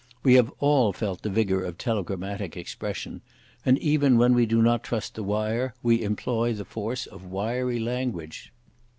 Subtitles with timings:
[0.23, 3.21] We have all felt the vigour of telegrammatic expression,
[3.63, 7.79] and, even when we do not trust the wire, we employ the force of wiry
[7.79, 8.51] language.